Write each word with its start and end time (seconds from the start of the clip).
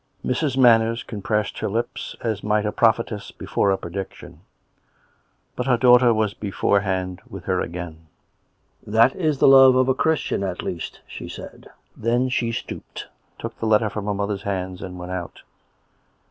Mrs. 0.25 0.57
Manners 0.57 1.03
compressed 1.03 1.59
her 1.59 1.69
lips, 1.69 2.15
as 2.21 2.43
might 2.43 2.65
a 2.65 2.71
proph 2.71 2.97
etess 2.99 3.29
before 3.37 3.69
a 3.69 3.77
prediction. 3.77 4.39
But 5.55 5.67
her 5.67 5.77
daughter 5.77 6.11
was 6.11 6.33
before 6.33 6.79
hand 6.79 7.21
with 7.29 7.43
her 7.43 7.61
again." 7.61 8.07
That 8.97 9.15
is 9.15 9.37
the 9.37 9.47
love 9.47 9.75
of 9.75 9.87
a 9.87 9.93
Christian, 9.93 10.41
at 10.43 10.63
least," 10.63 11.01
srhe 11.07 11.29
said. 11.29 11.67
Then 11.95 12.29
she 12.29 12.51
stooped, 12.51 13.09
took 13.37 13.59
the 13.59 13.67
letter 13.67 13.91
from 13.91 14.05
her 14.07 14.13
mother's 14.15 14.43
knees, 14.43 14.81
and 14.81 14.97
went 14.97 15.11
out. 15.11 15.43
Mrs. 15.43 16.17